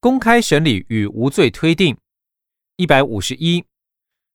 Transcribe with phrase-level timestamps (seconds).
[0.00, 1.96] 公开审理与无罪推定。
[2.76, 3.64] 一百五十一，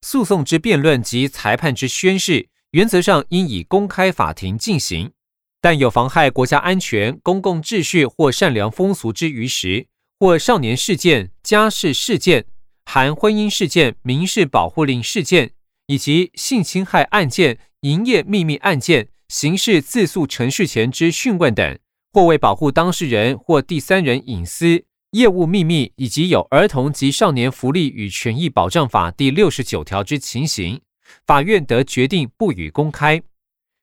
[0.02, 5.14] 诉讼之辩论及裁判之宣誓，原则上应以公开法庭进行。
[5.62, 9.88] 但有妨害国家安全、公共秩序或善良风俗之余时，
[10.20, 12.46] 或少年事件、家事事件、
[12.84, 15.52] 含婚姻事件、民事保护令事件，
[15.88, 21.80] 以及性侵害案件、营业秘密案件、刑事自诉程序前之讯问等，
[22.12, 24.84] 或为保护当事人或第三人隐私、
[25.14, 30.82] 业务秘密，以及有《儿童及少年福利与权益保障法》第六十九条之情形，
[31.28, 33.22] 法院得决定不予公开。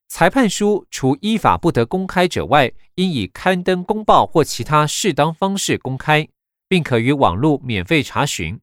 [0.08, 6.26] 裁判书除依法不得公开者外，应以刊登公报或其他适当方式公开，
[6.68, 8.58] 并可于网络免费查询。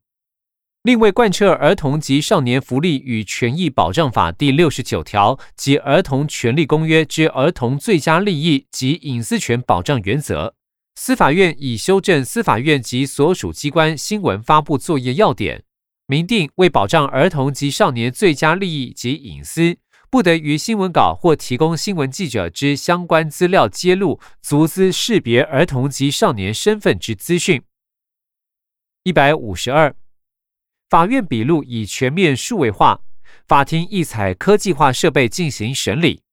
[0.83, 10.53] 另为贯彻《儿童及少年福利与权益保障法》第六十九条及《儿童权利公约》之儿童最佳利益及隐私权保障原则，
[10.99, 15.63] 司法院已修正司法院及所属机关新闻发布作业要点，
[16.07, 19.77] 明定为保障儿童及少年最佳利益及隐私。
[20.09, 27.61] 不得于新闻稿或提供新闻记者之相关资料揭露足资识别儿童及少年身份之资讯。
[29.03, 29.95] 一百五十二，
[30.89, 33.01] 法院笔录已全面数位化，
[33.47, 36.23] 法庭亦采科技化设备进行审理。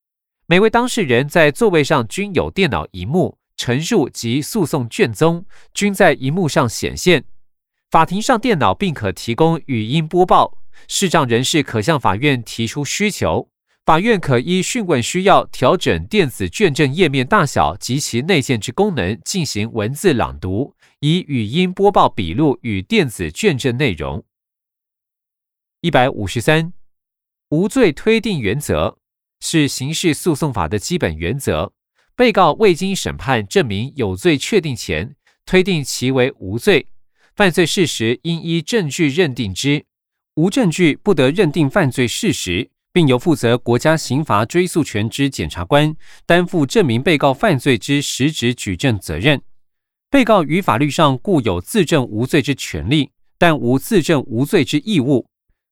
[0.47, 7.25] 每位当事人在座位上均有电脑荧幕，陈述及诉讼卷宗均在荧幕上显现。
[7.91, 13.49] 法庭上电脑并可提供语音播报，视障人士可向法院提出需求。
[13.85, 24.25] 法院可依讯问需要调整电子卷证页面大小及其内建之功能，进行文字朗读，以语音播报笔录与电子卷证内容。
[25.83, 26.73] 一百五十三，
[27.51, 28.97] 无罪推定原则
[29.41, 31.74] 是刑事诉讼法的基本原则。
[32.17, 36.89] 被告未经审判证明有罪确定前，推定其为无罪。
[37.35, 39.85] 犯罪事实应依证据认定之，
[40.35, 42.71] 无证据不得认定犯罪事实。
[42.95, 49.43] 并由负责国家刑罚追诉权之检察官担负证明被告犯罪之实质举证责任。
[50.09, 55.27] 被告于法律上固有自证无罪之权利，但无自证无罪之义务。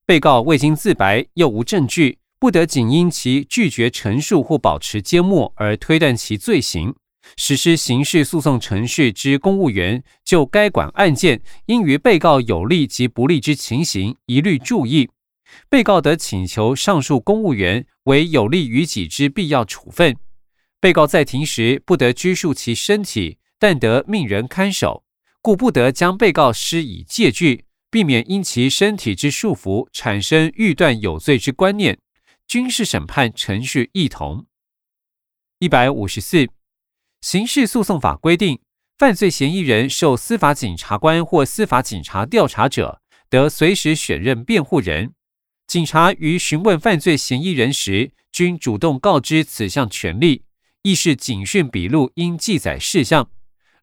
[0.04, 6.92] 被告未经自白又无证据，不得仅因其拒绝陈述或保持缄默而推断其罪行。
[7.36, 15.08] 实施刑事诉讼程序之公务员就该管案件，应于被告有利及不利之情形，一律注意。
[15.68, 20.16] 被告得请求上述公务员为有利于己之必要处分。
[20.80, 25.04] 被告在庭时不得拘束其身体，但得命人看守，
[25.40, 31.96] 故不得将被告施以戒具，避免因其身体之束缚产生欲断有罪之观念。
[32.46, 34.46] 军事审判程序异同。
[35.58, 36.48] 一百五十四，
[37.20, 38.60] 刑事诉讼法规定，
[38.98, 45.14] 犯罪嫌疑人受司法警察官或司法警察调查者，得随时选任辩护人。
[45.66, 50.44] 警察于询问犯罪嫌疑人时，均主动告知此项权利，
[50.82, 53.30] 亦是警讯笔录应记载事项，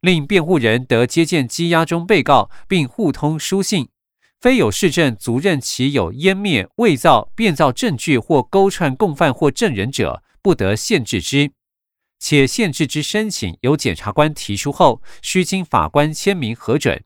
[0.01, 3.89] 令辩护人得接见羁押中被告，并互通书信。
[4.39, 11.51] 非有事证足认其有湮灭、伪造、变造证据或勾串共犯或证人者，不得限制之。
[12.19, 17.03] 且限制之申请由检察官提出后，须经法官签名核准。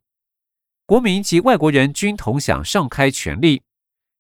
[0.85, 3.63] 国民及外国人均同享上开权利。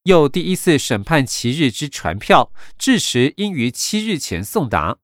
[0.05, 4.97] 又第一次审判其日之传票，至迟应于七日前送达。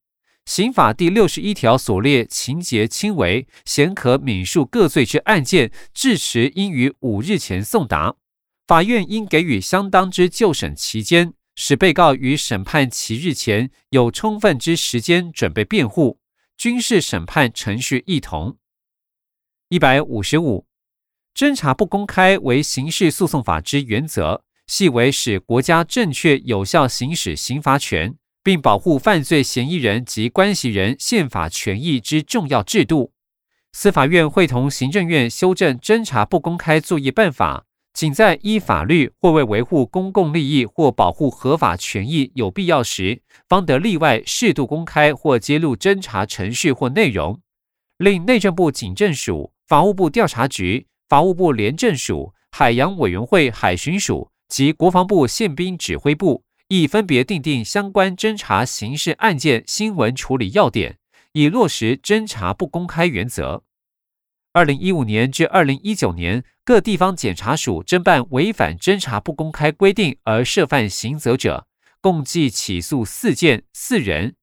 [0.50, 8.16] 刑法第六十一条所列情节轻微、显可免恕各罪之案件，至迟应于五日前送达。
[8.66, 16.20] 法院应给予相当之就审期间，使被告于审判其日前有充分之时间准备辩护。
[16.58, 18.58] 军事审判程序异同。
[19.68, 20.66] 一百五十五，
[21.36, 24.44] 侦查不公开为刑事诉讼法之原则。
[24.66, 33.12] 系为使国家正确有效行使刑罚权，并保护犯罪嫌疑人及关系人宪法权益之重要制度。
[33.72, 47.40] 司法院会同行政院修正侦查不公开作业办法，仅在依法律或为维护公共利益或保护合法权益有必要时，方得例外适度公开或揭露侦查程序或内容。
[47.98, 54.32] 令内政部警政署、法务部调查局、法务部廉政署、海洋委员会海巡署。
[54.50, 61.00] 及国防部宪兵指挥部亦分别订定相关侦查刑事案件新闻处理要点，
[61.32, 63.64] 以落实侦查不公开原则。
[64.54, 71.66] 二零一五年至二零一九年，各地方检察署侦办违反侦查不公开规定而涉犯刑责者，
[72.02, 74.36] 共计起诉四件四人。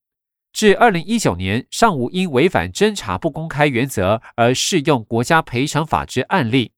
[0.53, 6.73] 至二零一九年尚无因违反侦查不公开原则而适用国家赔偿法之案例。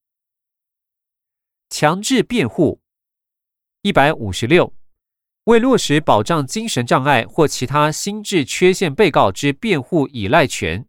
[1.70, 2.82] 强制辩护
[3.80, 4.74] 一百五十六，
[5.48, 10.84] 为落实保障精神障碍或其他心智缺陷被告之辩护依赖权，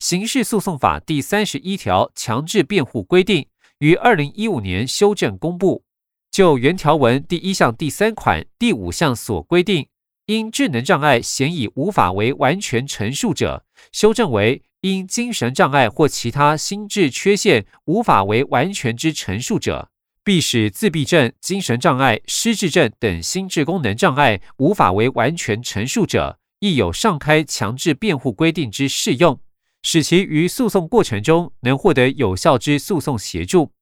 [0.00, 3.46] 刑事诉讼法第三十一条强制辩护规定
[3.78, 5.84] 于二零一五年修正公布，
[6.28, 9.86] 就原条文第一项第三款第五项所规定。
[10.26, 19.88] 因智能障碍显已无法为完全陈述者，修正为因精神障碍或其他心智缺陷无法为完全之陈述者，
[20.22, 29.40] 必使自闭症、精神障碍、失智症等心智功能障碍无法为完全陈述者，亦有上开强制辩护规定之适用，
[29.82, 33.72] 使其于诉讼过程中能获得有效之诉讼协助。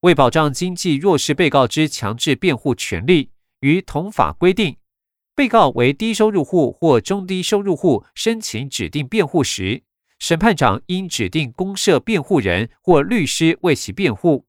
[0.00, 3.30] 为保障经济弱势被告之强制辩护权利，
[3.60, 4.76] 于同法规定。
[5.34, 9.82] 被告为低收入户或中低收入户，申请指定辩护时，
[10.18, 14.46] 审判长应指定公设辩护人或律师为其辩护。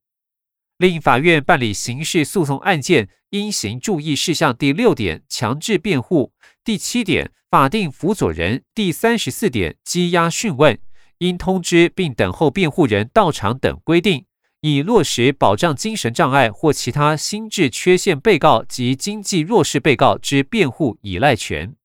[0.83, 10.77] 令法院办理刑事诉讼案件，应行注意事项第六点强制辩护、第七点法定辅佐人、第三十四点羁押讯问，
[11.19, 14.25] 应通知并等候辩护人到场等规定。
[14.59, 21.77] 以落实保障精神障碍或其他心智缺陷被告及经济弱势被告之辩护依赖权。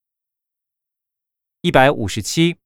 [1.62, 2.56] 一百五十七，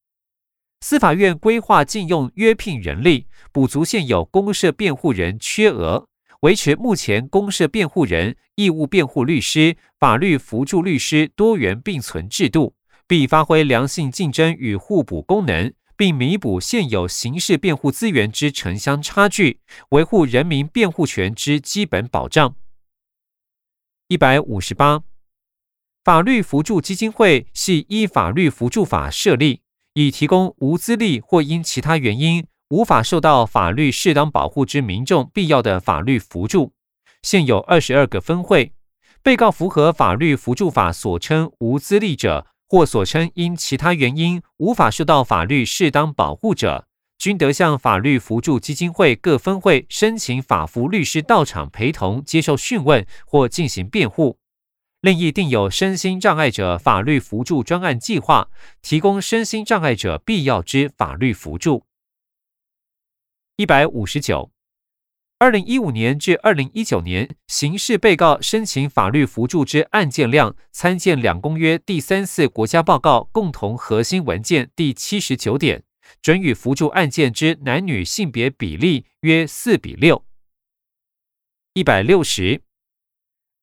[0.80, 6.06] 司法院规划禁用约聘人力，补足现有公设辩护人缺额，
[6.42, 12.76] 维持目前公设辩护人、义务辩护律师、法律辅助律师多元并存制度，
[13.08, 15.72] 并发挥良性竞争与互补功能。
[15.94, 19.60] 并弥补现有刑事辩护资源之城乡差距，
[19.90, 22.56] 维护人民辩护权之基本保障。
[24.08, 25.04] 一百五十八，
[26.02, 29.60] 法律扶助基金会系依法律扶助法设立，
[29.94, 36.72] 以提供无资历或因其他原因无法受到法律适当保护之民众必要的法律扶助。
[37.20, 38.72] 现有二十二个分会，
[39.22, 42.46] 被告符合法律扶助法所称无资历者。
[42.66, 46.86] 或所称因其他原因无法受到法律适当保护者，
[47.18, 54.38] 均得向法律扶助基金会各分会申请法服律师到场陪同接受讯问或进行辩护。
[55.02, 58.48] 另亦定有身心障碍者法律扶助专案计划，
[58.80, 61.84] 提供身心障碍者必要之法律扶助。
[63.62, 64.50] 一百五十九。
[65.38, 75.84] 二零一五年至二零一九年，刑事被告申请法律扶助之案件量，参见两公约第三次国家报告共同核心文件第七十九点，
[76.20, 80.24] 准予扶助案件之男女性别比例约四比六。
[81.74, 82.62] 一百六十，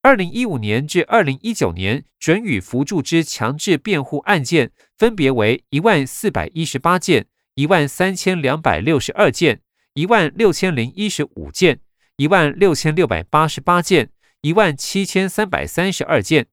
[0.02, 9.60] 二零一五年至二零一九年准予扶助之强制辩护案件，分别为一万四百一十八件、一万三千两百六十二件。
[9.94, 11.82] 一万六千零一十五件，
[12.18, 16.48] 一万六千六百八十八件，一万七千三百三十二件。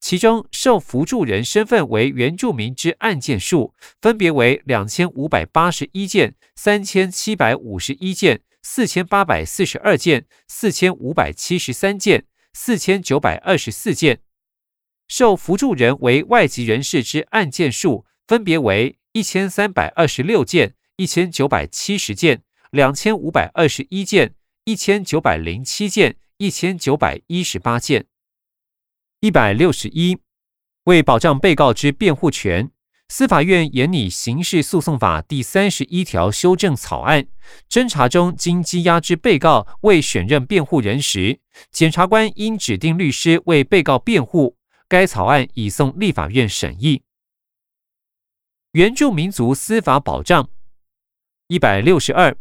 [0.00, 14.20] 其中受扶助人身份为原住民之案件数，分别为两千五百八十一件、三千七百五十一件、四千八百四十二件、四千五百七十三件、四千九百二十四件。
[15.06, 22.42] 受扶助人为外籍人士之案件数，分别为一千三百二十六件、一千九百七十件。
[22.72, 24.34] 两千五百二十一件，
[24.64, 28.06] 一千九百零七件，一千九百一十八件，
[29.20, 30.18] 一百六十一。
[30.84, 32.70] 为保障被告之辩护权，
[33.10, 37.26] 司法院研拟刑事诉讼法第三十一条修正草案。
[37.68, 44.56] 侦查中经羁押之被告未选任辩护人时，检察官应指定律师为被告辩护。
[44.88, 47.02] 该草案已送立法院审议。
[48.72, 50.48] 原住民族司法保障，
[51.48, 52.34] 一百六十二。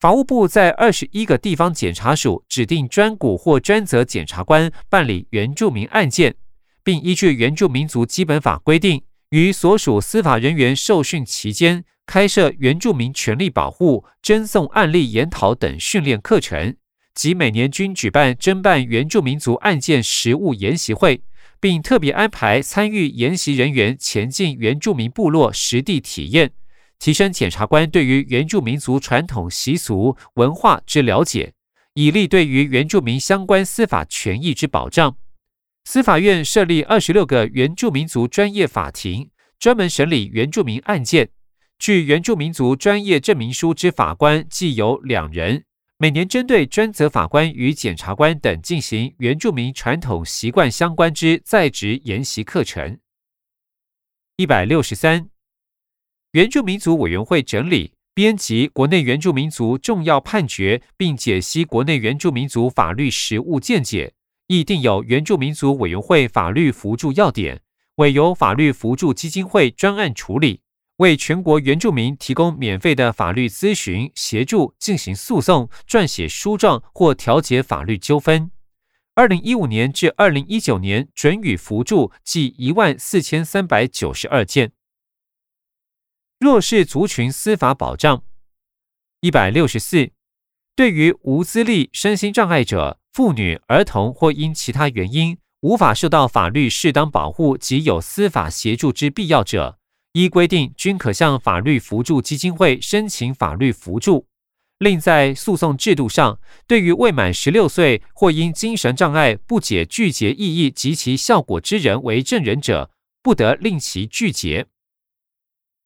[0.00, 6.36] 法务部在二十一个地方检察署指定专股或专责检察官办理原住民案件，
[6.82, 16.74] 并依据原住民族基本法规定，于所属司法人员受训期间开设原住民权利保护、侦送案例研讨等训练课程，
[17.14, 21.20] 及每年均举办侦办原住民族案件实务研习会，
[21.60, 26.52] 并特别安排参与研习人员前进原住民部落实地体验。
[27.00, 31.54] 提升检察官对于原住民族传统习俗文化之了解，
[31.94, 35.16] 以利对于原住民相关司法权益之保障。
[35.84, 41.30] 司法院设立二十六个原住民族专业法庭，专门审理原住民案件。
[41.78, 45.64] 具原住民族专业证明书之法官计有两人，
[45.96, 52.98] 每年针对专责法官与检察官等进行原住民传统习惯相关之在职研习课程。
[54.36, 55.30] 一百六十三，
[56.32, 64.12] 原住民族委员会整理编辑国内原住民族重要判决，并解析国内原住民族法律实务见解，
[64.46, 67.60] 亦定有原住民族委员会法律扶助要点，
[67.96, 70.60] 委由法律扶助基金会专案处理，
[70.98, 78.52] 为全国原住民提供免费的法律咨询协助，进行诉讼、撰写书状或调解法律纠纷。
[79.16, 84.70] 二零一五年至二零一九年准予扶助计一万四千三百九十二件。
[86.40, 88.22] 弱势族群司法保障
[89.20, 90.10] 一百六十四，
[90.74, 99.78] 对于无资历、身心障碍者、妇女、儿童或因其他原因无法受到法律适当保护及有司法协助之必要者，
[100.14, 104.26] 依规定均可向法律扶助基金会申请法律扶助。
[104.78, 112.90] 另在诉讼制度上，对于未满十六岁或因精神障碍不解拒绝异议及其效果之人为证人者，
[113.22, 114.68] 不得令其拒绝。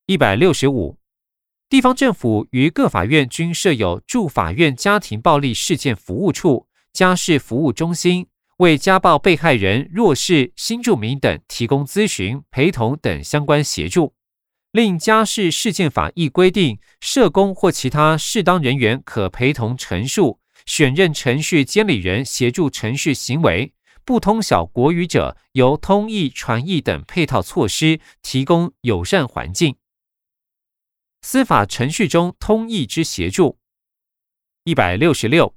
[0.07, 0.99] 一百六十五，
[1.71, 8.27] 地方政府与各法院均设有驻法院家庭暴力事件服务处、家事服务中心，
[8.59, 14.13] 为家暴被害人、弱势、新住民等提供咨询、陪同等相关协助。
[14.73, 23.73] 另家事事件法亦规定，社工或其他适当人员可陪同陈述、选任程序监理人协助程序行为。
[24.05, 29.77] 不通晓国语者，由通译、传译等配套措施提供友善环境。
[31.27, 33.59] 司法程序中通译之协助。
[34.65, 35.57] 一百六十六，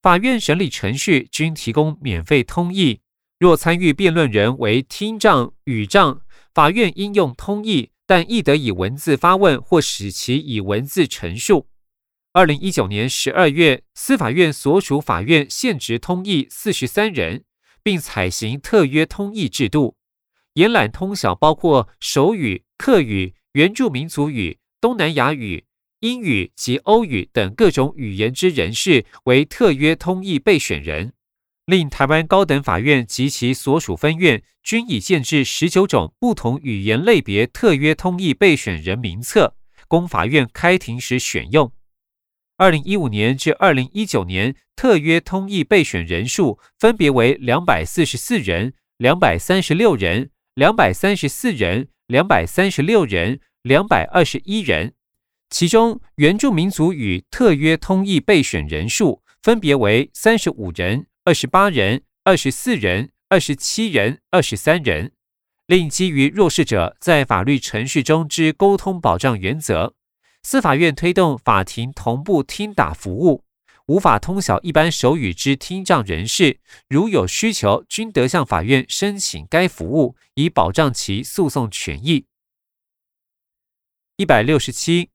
[0.00, 3.00] 法院审理程序均提供免费通译。
[3.40, 6.22] 若参与辩论人为听障、语障，
[6.54, 7.90] 法院应用通译。
[8.06, 11.68] 但亦得以文字发问或使其以文字陈述。
[12.32, 17.44] 二零一九年十二月，司法院所属法院现职通译四十三人，
[17.82, 19.96] 并采行特约通译制度，
[20.52, 25.64] 延揽通晓包括手语、客语、原住民族语、东南亚语、
[26.00, 31.12] 英语及欧语等各种语言之人士为特约通译备选人。
[31.64, 39.56] 令台湾高等法院及其所属分院均已建制十九种不同语言类别特约通译备选人名册，
[39.88, 41.72] 供法院开庭时选用。
[42.56, 54.94] 二零一五年至二零一九年，特约通译备选人数分别为两百四十四人、两百三十六人、两百三十四人、两百三十六人、两百二十一人，
[55.50, 61.08] 其中原住民族与特约通译备选人数分别为三十五人。
[61.24, 65.10] 二十八人、二十四人、二十七人、二十三人。
[65.66, 69.94] 另基于弱势者在法律程序中之沟通保障原则，
[70.44, 73.42] 司法院推动法庭同步听打服务。
[73.86, 82.26] 无法通晓一般手语之听障人士，如有需求，均得向法院申请该服务，以保障其诉讼权益。
[84.18, 85.10] 一百六十七，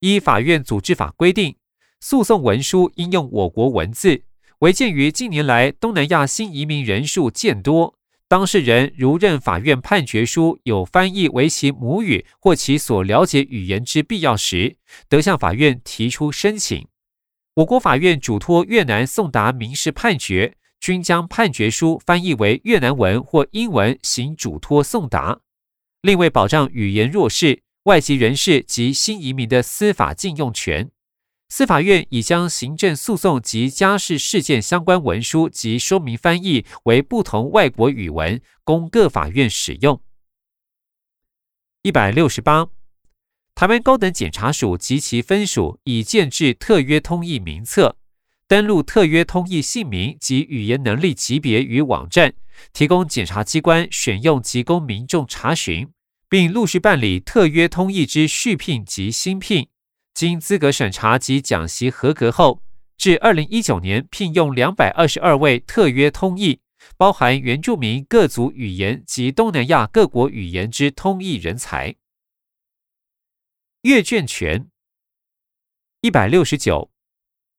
[0.00, 1.56] 依法院组织法规定，
[2.00, 4.24] 诉讼文书应用我国文字。
[4.58, 7.96] 为鉴于近年来东南亚新移民人数渐多，
[8.28, 14.76] 当事人如认法院判决书有翻译为其母语或其所了解语言之必要时，
[15.08, 16.86] 得向法院提出申请。
[17.54, 25.40] 我国法院嘱托越南送达民事判决，均将判决书翻译为越南文或英文，行嘱托送达。
[26.02, 30.90] 另为保障语言弱势、外籍人士及新移民的司法禁用权。
[31.48, 40.02] 司法院已将行政诉讼及家事事件相关文书及说明翻译为不同外国语文，供各法院使用。
[41.82, 42.66] 一百六十八，
[43.54, 47.96] 台湾高等检察署及其分署已建制特约通译名册，
[48.48, 52.34] 登录特约通译姓名及语言能力级别与网站，
[52.72, 55.88] 提供检察机关选用及供民众查询，
[56.28, 59.68] 并陆续办理特约通译之续聘及新聘。
[60.14, 62.62] 经资格审查及讲习合格后，
[62.96, 66.60] 至二零一九年聘用两百二十二位特约通译，
[66.96, 71.96] 包含原住民各族语言及东南亚各国语言之通译人才。
[73.82, 74.70] 阅卷权
[76.00, 76.90] 一百六十九，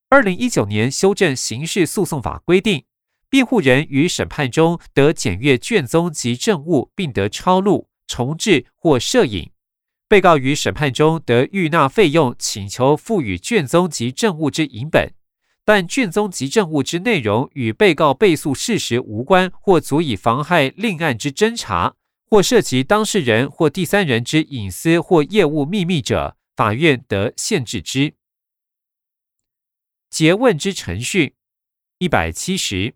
[0.09, 2.85] 二零一九年修正刑事诉讼法规定，
[3.29, 9.51] 辩护人于审判中得检阅卷宗及证物，并得抄录、重制或摄影。
[10.09, 15.13] 被告于审判中得预纳费用，请求赋予卷宗及证物之影本，
[15.65, 28.13] 但卷宗及证物之内容与被告被诉事实无关，或足以妨害另案之侦查，或涉及当事人或第三人之隐私或业务秘密者，法院得限制之。
[30.09, 31.35] 诘问之程序
[31.97, 32.95] 一百七十，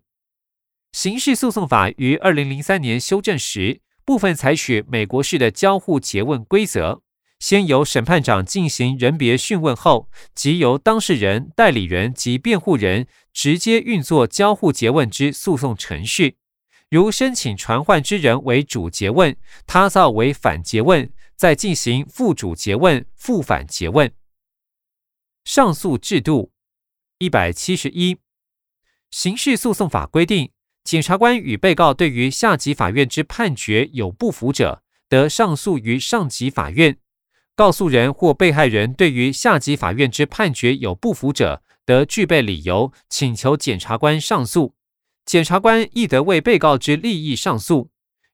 [0.92, 3.82] 刑事诉讼法于二零零三年修正时。
[4.04, 7.02] 部分采取美国式的交互诘问规则，
[7.38, 16.36] 先由审判长进行人别讯问后，即由当事人、代理人及辩护人直接运作交互诘问之诉讼程序。
[16.90, 24.12] 如申请传唤之人为主诘问，他造为反诘问，再进行副主诘问、副反诘问。
[25.44, 26.52] 上诉制度
[27.18, 28.18] 一百七十一，
[29.10, 30.50] 刑事诉讼法规定，
[30.84, 36.94] 检察官与被告对于下级法院之判决有不服者，得上诉于上级法院；
[37.54, 44.74] 告诉人或被害人对于下级法院之判决有不服者，得具备理由请求检察官上诉。
[45.24, 47.90] 检察官亦得为被告之利益上诉，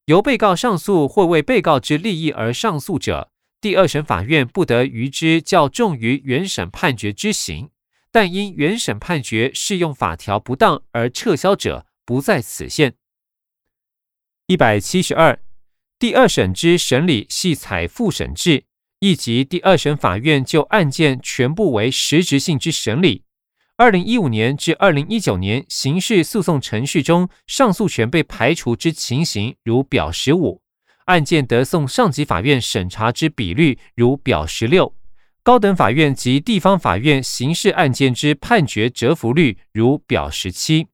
[0.07, 7.69] 由被告上诉或为被告之利益而上诉者，第二审法院不得于之较重于原审判决之刑，
[8.11, 12.95] 但因原审判决适用法条不当而撤销者，不在此限。
[14.47, 15.39] 一百七十二，
[15.99, 18.65] 第二审之审理系采复审制，
[19.01, 23.25] 亦即第二审法院就案件全部为实质性之审理。
[23.77, 30.63] 二零一五年至二零一九年刑事诉讼程序中，上诉权被排除之情形，如表十五；
[31.05, 34.95] 案件得送上级法院审查之比率，如表十六；
[35.43, 40.87] 高等法院及地方法院刑事案件之判决折服率，如表十七。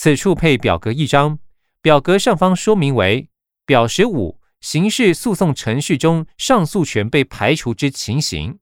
[0.00, 1.40] 此处配表格一张，
[1.82, 3.30] 表格上方说明为
[3.66, 8.60] 表十五：刑事诉讼程序中上诉权被排除之情形。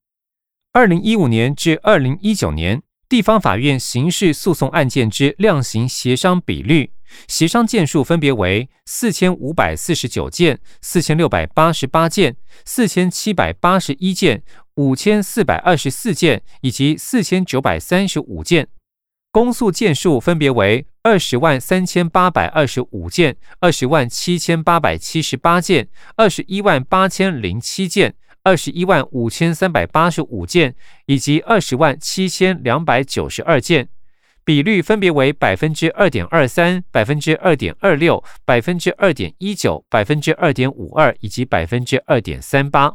[0.72, 2.82] 二零一五年至二零一九年。
[3.08, 6.90] 地方法院刑事诉讼案件之量刑协商比率，
[7.28, 14.42] 协商件数分别为四千五百四十九件、四千六百八十八件、四千七百八十一件、
[14.74, 18.64] 五千四百二十四件以及四千九百三十五件；
[19.36, 28.14] 公诉件数分别为二十万三千八百二十五件、二十万七千八百七十八件、二十一万八千零七件。
[28.44, 30.74] 二十一万五千三百八十五件
[31.04, 33.90] 以及二十万七千两百九十二件，
[34.42, 42.94] 比率分别为百分之二点二三、百分之二点二六、百分之二点一九、百分之二点五二以及百分之二点三八。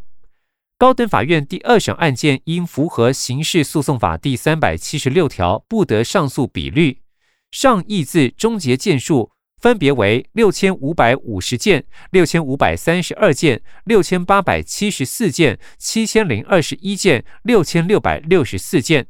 [0.82, 7.04] 高等法院第二审案件应符合刑事诉讼法第三百七十六条不得上诉比率，
[7.52, 9.30] 上意字终结件数。
[9.60, 19.06] 分别为六千五百五十件、六千五百三十二件、六千八百七十四件、七千零二十一件、六千六百六十四件。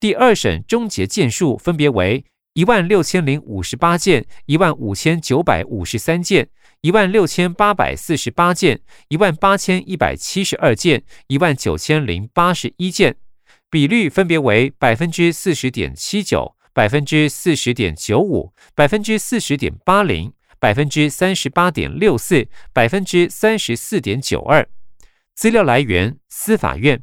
[0.00, 6.48] 第二审终结件数分别为一万六千零五十八件、一万五千九百五十三件、
[6.80, 13.16] 一万六千八百四十八件、一万八千一百七十二件、一万九千零八十一件，
[13.70, 16.56] 比率分别为百分之四十点七九。
[16.74, 24.66] 百分之四十点九五，百分之四十点八零，百分之三十八点六四，百分之三十四点九二。
[25.34, 27.02] 资料来源：司法院。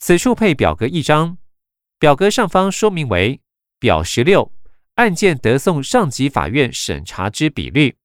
[0.00, 1.38] 此处配表格一张，
[1.98, 3.40] 表格上方说明为
[3.78, 4.52] 表十六，
[4.94, 7.96] 案件得送上级法院审查之比率。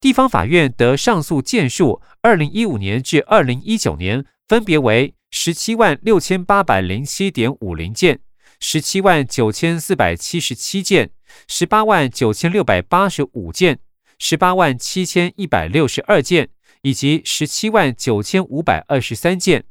[0.00, 8.20] 地方法院得上诉件数，二零一五年至二零一九年分别为十七万六千八百零七点五零件。
[8.60, 11.10] 十七万九千四百七十七件，
[11.48, 13.80] 十八万九千六百八十五件，
[14.18, 16.50] 十八万七千一百六十二件，
[16.82, 19.64] 以及十七万九千五百二十三件，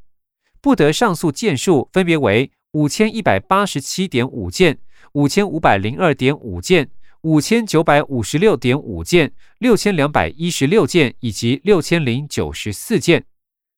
[0.60, 4.80] 不得上诉件数分别为五千一百八十七点五件、
[5.14, 6.90] 五千五百零二点五件、
[7.22, 13.24] 五千九百五十六点五件、六千两百一十六件以及六千零九十四件。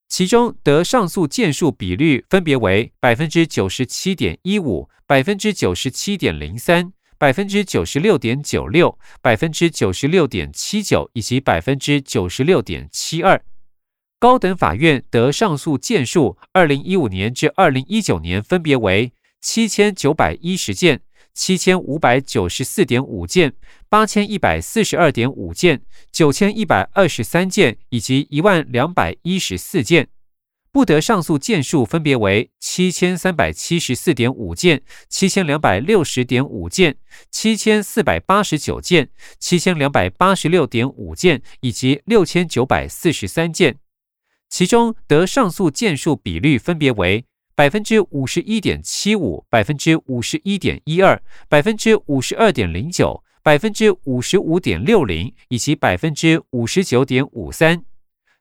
[0.08, 13.44] 其中得上诉件数比率分别为百分之九十七点一五、百分之九十七点零三、百分之九十六点九六、百分之九十六点七九以及百分之九十六点七二。
[14.20, 21.02] 高等法院得上诉件数，二零一五年至二零一九年分别为七千九百一十件。
[21.36, 23.54] 七千五百九十四点五件，
[23.90, 30.08] 八千一百四十二点五件，九千一百二十三件，以及一万两百一十四件，
[30.72, 36.96] 不得上诉件数分别为七千三百七十四点五件，七千两百六十点五件，
[37.30, 43.78] 七千四百八十九件，七千两百八十六点五件，以及六千九百四十三件，
[44.50, 47.26] 其中得上诉件数比率分别为。
[47.56, 57.86] 百分之五十一点七五，百分之五十一点一二，百分之五十二点零九，百分之五十五点六零，以及百分之五十九点五三。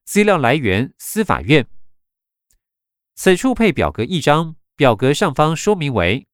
[0.05, 1.65] 资料来源：司法院。
[3.15, 6.27] 此处配表格一张，表格上方说明为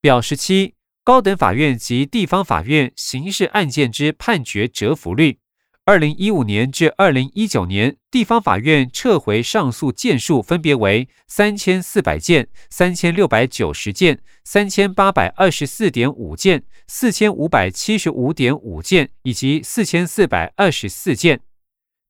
[0.00, 5.41] 表十七：高等法院及地方法院刑事案件之判决折服率。
[5.84, 21.40] 二零一五年至二零一九年，地方法院撤回上诉件数分别为三千四百件、三千六百九十件、三千八百二十四点五件、四千五百七十五点五件以及四千四百二十四件。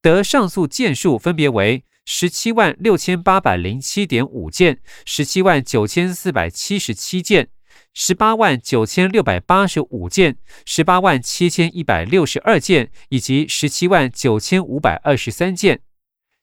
[0.03, 7.49] 得上诉件数分别为十七万六千八百零七点五件、十七万九千四百七十七件。
[7.93, 15.81] 十八万九千六百八十五件，十八万七千一百六十二件，以及十七万九千五百二十三件，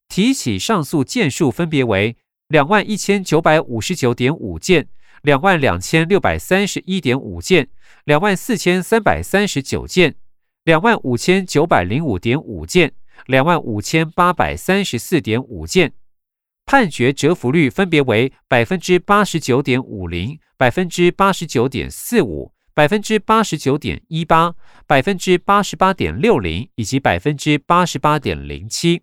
[0.08, 4.88] 提起上诉件数分别为两万一千九百五十九点五件、
[5.22, 7.68] 两万两千六百三十一点五件、
[8.04, 10.14] 两万四千三百三十九件、
[10.62, 12.92] 两万五千九百零五点五件、
[13.26, 15.94] 两万五千八百三十四点五件。
[16.70, 24.54] 判决折服率分别为百分之八十九点五零、百分之八十九点四五、百分之八十九点一八、
[24.86, 29.02] 百分之八十八点六零以及百分之八十八点零七。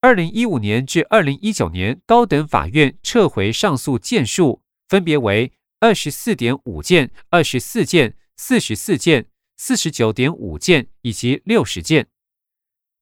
[0.00, 12.08] 二零一五年至二零一九年，高等法院撤回上诉件数分别为二十四点五件、二十四件、四十四件、四十九点五件以及六十件。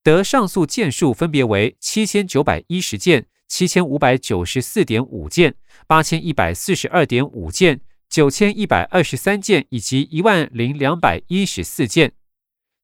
[0.03, 3.29] 得上诉件数分别为七千九百一十件。
[3.53, 12.15] 七千五百九十四点五件，八千一百四十二点五件，九千一百二十三件，以及一万零两百一十四件，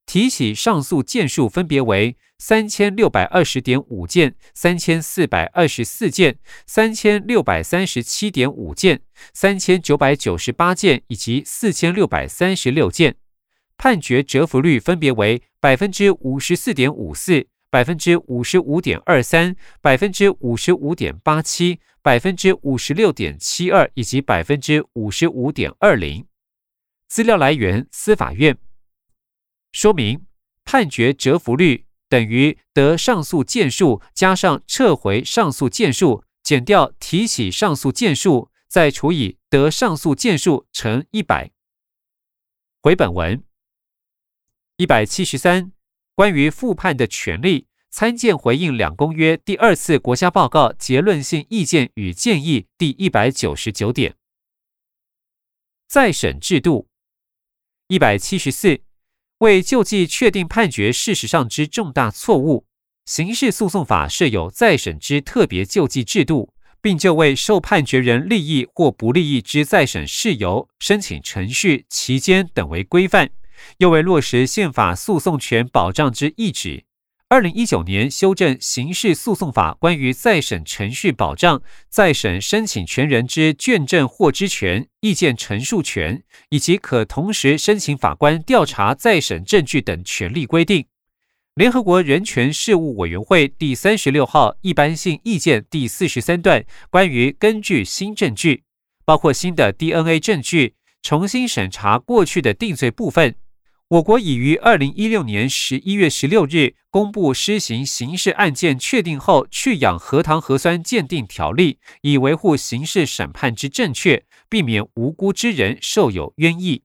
[0.04, 9.00] 提起上诉件数分别为三千六百二十点五件、三千四百二十四件、三千六百三十七点五件、
[9.32, 13.16] 三千九百九十八件，以及四千六百三十六件，
[13.78, 17.46] 判决折服率分别为百分之五十四点五四。
[17.70, 26.26] 百分之五十五点二三，百分之五十五点八七，百分之五十六点七二，以及百分之五十五点二零。
[27.08, 28.56] 资料来源：司法院。
[29.72, 30.24] 说明：
[30.64, 41.50] 判决折服率等于得上诉件数加上撤回上诉件数减掉提起上诉件数，再除以得上诉件数乘一百。
[42.80, 43.44] 回本文
[44.76, 45.77] 一百七十三。
[46.18, 54.16] 关于复判的权利，参见回应两公约第二次国家报告结论性意见与建议第一百九十九点。
[55.86, 56.88] 再审制度
[57.86, 58.80] 一百七十四，
[59.38, 62.66] 为救济确定判决事实上之重大错误，
[63.04, 66.52] 刑事诉讼法设有再审之特别救济制度，
[66.82, 73.30] 并就为受判决人利益或不利益之再审事由、申请程序、期间等为规范。
[73.78, 76.84] 又为落实宪法诉讼权保障之意旨，
[77.28, 90.86] 二零一九年修正刑事诉讼法关于再审程序保障、再审申请权人之卷证获知权、意见陈述权，以及可同时申请法官调查再审证据等权利规定。
[91.54, 98.62] 联合国人权事务委员会第三十六号一般性意见第四十三段关于根据新证据，
[99.04, 103.34] 包括新的 DNA 证据，重新审查过去的定罪部分。
[103.88, 116.82] 我国已于二零一六年十一月十六日公布施行刑事案件确定后去氧核糖核酸鉴定条例，以维护刑事审判之正确，避免无辜之人受有冤意。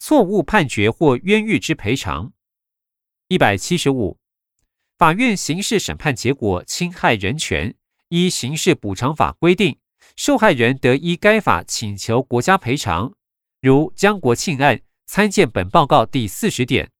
[0.00, 2.32] 错误判决或冤狱之赔偿。
[3.28, 4.18] 一百七十五，
[4.98, 7.76] 法院刑事审判结果侵害人权，
[8.08, 9.78] 依刑事补偿法规定，
[10.16, 13.14] 受害人得依该法请求国家赔偿，
[13.60, 14.80] 如江国庆案。
[15.06, 16.90] 参见本报告第四十点。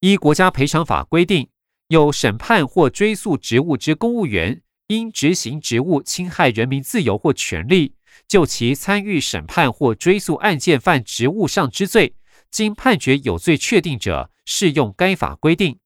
[0.00, 1.48] 依国家赔偿法规定，
[1.88, 7.94] 有审判或追诉职务之公务员，因执行职务侵害人民自由或权利，
[8.28, 12.16] 就其参与审判或追诉案件犯职务上之罪，
[12.50, 15.78] 经判决有罪确定者，适用该法规定。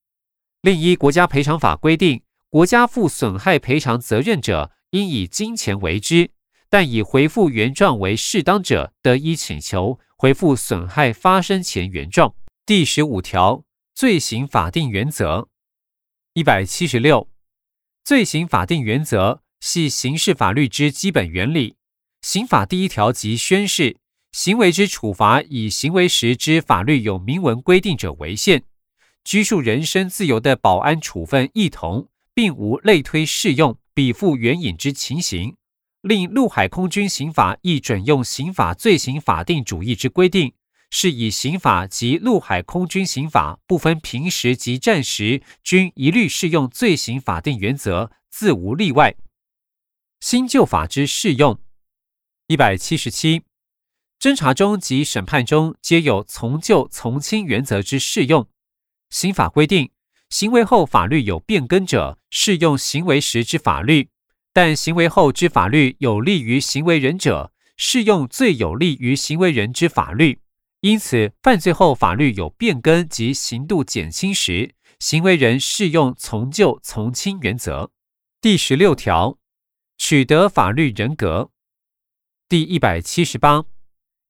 [0.62, 6.30] 另依国家赔偿法规定，国家负损害赔偿责任者，应以金钱为之，
[6.68, 10.00] 但以回复原状为适当者，得以请求。
[10.20, 12.34] 回复损害发生前原状。
[12.66, 15.48] 第十五条罪行法定原则
[16.34, 17.30] 一百七十六，
[18.02, 21.76] 罪行法定原则系刑事法律之基本原理。
[22.20, 23.96] 刑法第一条即宣示，
[24.32, 28.64] 行为之处罚以行为时之法律有明文规定者为限。
[29.22, 35.54] 拘束人身自由的保安处分一同，并无类推适用、比附援引之情形。
[36.02, 40.54] 另陆海空军刑法亦准用刑法罪行法定主义之规定，
[40.90, 49.16] 是以刑法及陆海空军刑法不分平时及战时，均一律适用罪行法定原则，自无例外。
[50.20, 51.60] 新旧法之适用
[52.46, 53.42] 一百七十七，
[54.20, 58.48] 侦查中及审判中皆有从旧从轻原则之适用。
[59.10, 59.90] 刑法规定，
[60.30, 64.08] 行为后法律有变更者，适用行为时之法律；
[64.52, 70.40] 但行为后之法律有利于行为人者，适用最有利于行为人之法律。
[70.80, 77.90] 因此，犯罪后法律有变更及刑度减轻时，行为人适用从旧从轻原则。
[78.40, 79.38] 第十六条，
[79.96, 81.50] 取得法律人格。
[82.48, 83.64] 第一百七十八，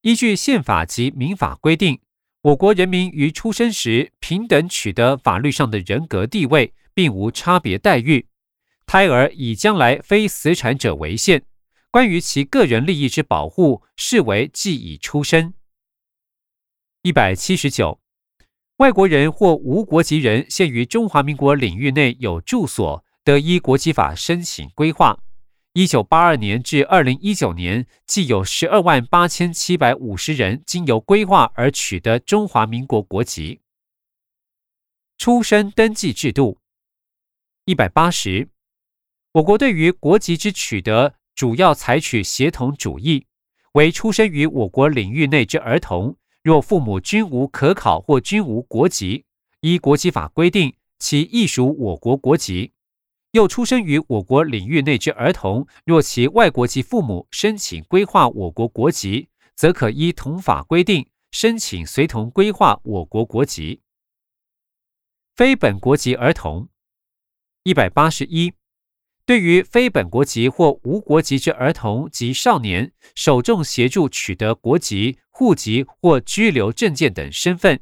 [0.01, 2.01] 依据宪法及民法规定，
[2.41, 8.27] 我国人民于出生时平等取得法律上的人格地位，并无差别待遇。
[8.89, 11.45] 胎儿以将来非死产者为限，
[11.91, 15.53] 关于其个人利益之保护，视为既已出生。
[17.03, 18.01] 一百七十九，
[18.79, 25.21] 外国人或无国籍人现于中华民国领域内有住所，得依国籍法申请规划。
[25.75, 33.61] 一九八二年至二零一九年，计有十二万八千七百五十人经由规划而取得中华民国国籍。
[35.19, 36.57] 出生登记制度
[37.67, 38.49] 一百八十，
[39.33, 43.27] 我国对于国籍之取得，主要采取协同主义，
[43.73, 46.17] 为出生于我国领域内之儿童。
[46.43, 49.27] 若父母均无可考或均无国籍，
[49.61, 52.73] 依国籍法规定，其亦属我国国籍；
[53.33, 63.83] 又出生于我国领域内之儿童，若其外国籍父母申请规划我国国籍，则可依同法规定申请随同规划我国国籍。
[65.37, 66.69] 非本国籍儿童
[67.65, 68.55] 一百八十一。
[69.29, 77.79] 对于非本国籍或无国籍之儿童及少年，首重协助取得国籍、户籍或居留证件等身份。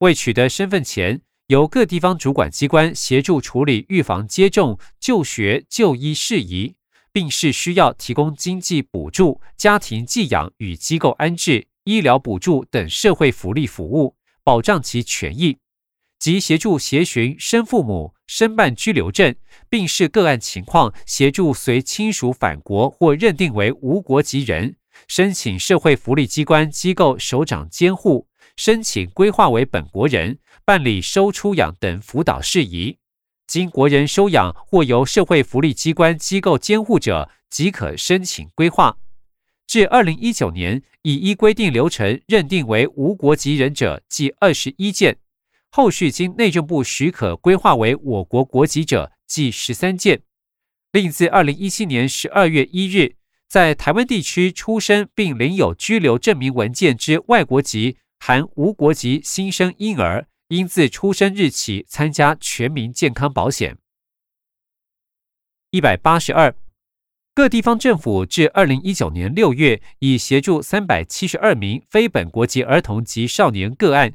[0.00, 6.74] 未取得身份前，由各地方主管机关协助处理预防接种、就学、就医事宜，
[7.10, 15.56] 并是需要提供经济补助、家庭寄养与机构安置、医疗补助等社会福利服务，保障其权益。
[16.18, 19.34] 及协助协寻生父母申办居留证，
[19.68, 32.96] 并视个案情况协助随亲属返国或认定为无国籍人，申请社会福利机关机构首长监护，申请规划为本国人，办理收出养等辅导事宜。
[33.46, 38.96] 经国人收养或由社会福利机关机构监护者，即可申请规划。
[39.66, 45.18] 至二零一九年，已依规定流程认定为无国籍人者，计二十一件。
[45.74, 50.22] 后续经内政部许可规划为我国国籍者，计十三件。
[50.92, 53.16] 另自二零一七年十二月一日，
[53.48, 63.78] 在台湾地区出生并领有居留证明文件之外国籍含无国籍新生婴儿，应自出生日起参加全民健康保险。
[65.70, 66.54] 一百八十二，
[67.34, 74.12] 各地方政府至二零一九年六月，已协助三百七十二名非本国籍儿童及少年个案。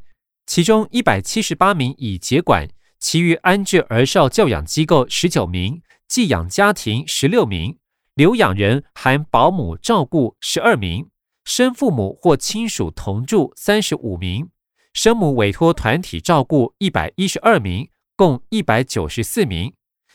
[0.48, 7.78] 其中一百七十八名已接管，其余安置儿少教养机构十九名，寄养家庭十六名，
[8.16, 11.10] 留养人含保姆照顾十二名，
[11.44, 14.48] 生父母或亲属同住三十五名，
[14.94, 19.74] 生母委托团体照顾一百一十二名，共一百九十四名，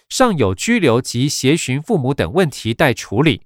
[0.09, 3.42] 尚有拘留及协寻父母等问题待处理。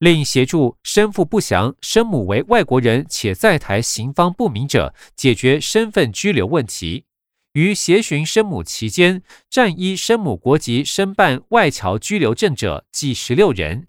[0.00, 7.04] 另协助生父不详、生母为外国人且在台行方不明者，解决身份居留问题。
[7.52, 13.82] 于协寻生母期间，暂依生母国籍申办外侨居留证者，计十六人；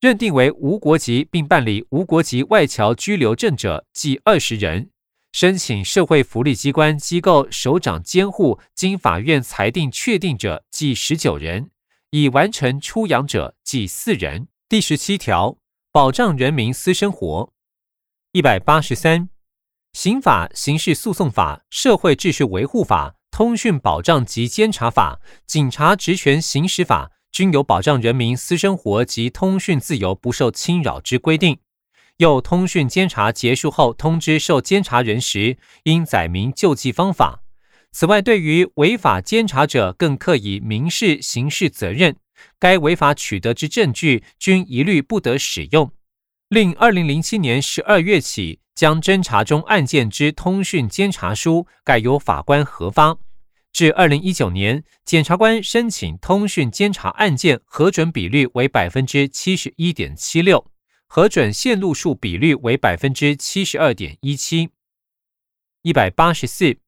[0.00, 4.86] 认定为无国籍并办理无国籍外侨居留证者，计二十人；
[5.32, 11.64] 申请社会福利机关机构首长监护，经法院裁定确定者，计十九人；
[12.08, 14.48] 已完成出养者，计四人。
[14.70, 15.56] 第十七条，
[15.90, 17.54] 保障人民私生活。
[18.32, 19.30] 一百八十三，
[19.94, 31.60] 刑法、刑事诉讼法、社会秩序维护法、通讯保障及监察法、警察职权行使法均有保障人民私生活及通讯自由不受侵扰之规定。
[32.18, 37.42] 又通讯监察结束后，通知受监察人时，应载明救济方法。
[37.90, 42.16] 此外，对于违法监察者，更刻以民事、刑事责任。
[42.58, 45.92] 该违法取得之证据均一律不得使用。
[46.48, 53.18] 另，二零零七年十二月起，将侦查中案件之通讯监察书改由法官核发。
[53.70, 60.70] 至二零一九年，检察官申请通讯监察案件核准比率为百分之七十一点七六，
[61.06, 64.70] 核准线路数比率为百分之七十二点一七。
[65.82, 66.78] 一百八十四。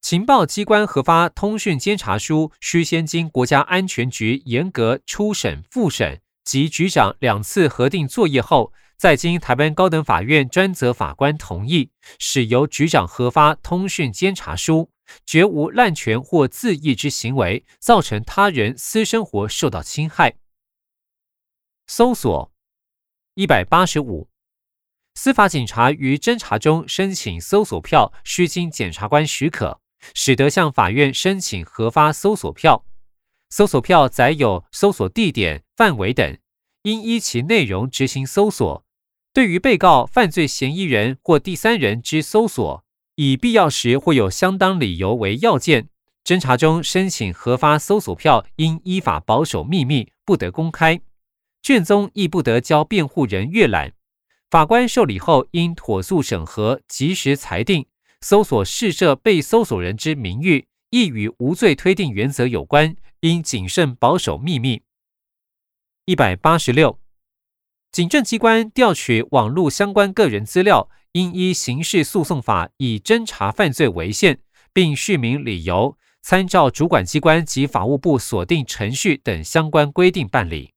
[0.00, 14.90] 情报机关核发通讯监察书，需先经国家安全局严格初审、复审及局长两次核定作业后，再经台湾高等法院专责法官同意，使由局长核发通讯监察书，
[15.26, 20.36] 绝无滥权或自缢之行为，造成他人私生活受到侵害。
[21.86, 22.52] 搜索
[23.34, 24.28] 一百八十五，
[25.14, 29.80] 司法警察于侦查中申请搜索票，需经检察官许可，
[30.14, 32.84] 使得向法院申请核发搜索票。
[33.50, 36.38] 搜索票载有搜索地点、范围等，
[36.82, 38.84] 应依其内容执行搜索。
[39.32, 42.84] 对于被告、犯罪嫌疑人或第三人之搜索，
[43.14, 45.88] 以必要时或有相当理由为要件。
[46.24, 51.00] 侦查中申请核发搜索票，应依法保守秘密，不得公开。
[51.62, 53.92] 卷宗亦不得交辩护人阅览。
[54.50, 57.86] 法官受理后，应妥速审核，及时裁定。
[58.20, 62.96] 搜索试设被搜索人之名誉，亦与无罪推定原则有关。
[63.22, 64.82] 应谨慎保守秘密。
[66.04, 67.00] 一百八十六，
[67.90, 74.38] 警政机关调取网络相关个人资料，应依刑事诉讼法以侦查犯罪为限，
[74.72, 80.72] 并续明理由，参照主管机关及法务部锁定程序等相关规定办理。